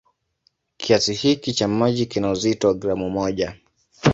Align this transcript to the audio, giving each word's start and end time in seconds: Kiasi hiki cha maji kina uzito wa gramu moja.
Kiasi 0.77 1.13
hiki 1.13 1.53
cha 1.53 1.67
maji 1.67 2.05
kina 2.05 2.31
uzito 2.31 2.67
wa 2.67 2.73
gramu 2.73 3.09
moja. 3.09 3.55